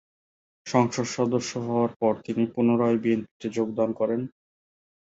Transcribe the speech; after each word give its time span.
সংসদ 0.67 1.05
সদস্য 1.15 1.51
হওয়ার 1.59 1.91
পর 1.99 2.13
তিনি 2.25 2.43
পুনরায় 2.53 2.97
বিএনপিতে 3.03 3.47
যোগদান 3.57 3.89
করেন। 3.93 4.21